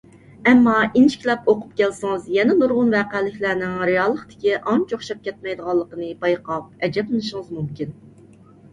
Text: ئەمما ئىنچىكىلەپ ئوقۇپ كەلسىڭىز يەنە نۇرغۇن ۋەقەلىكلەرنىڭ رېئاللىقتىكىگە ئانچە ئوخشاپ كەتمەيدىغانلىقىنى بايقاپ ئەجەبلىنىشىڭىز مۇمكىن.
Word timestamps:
ئەمما 0.51 0.71
ئىنچىكىلەپ 0.85 1.51
ئوقۇپ 1.53 1.75
كەلسىڭىز 1.81 2.25
يەنە 2.37 2.57
نۇرغۇن 2.63 2.89
ۋەقەلىكلەرنىڭ 2.97 3.77
رېئاللىقتىكىگە 3.91 4.61
ئانچە 4.73 5.01
ئوخشاپ 5.01 5.23
كەتمەيدىغانلىقىنى 5.31 6.13
بايقاپ 6.27 6.87
ئەجەبلىنىشىڭىز 6.91 7.57
مۇمكىن. 7.61 7.99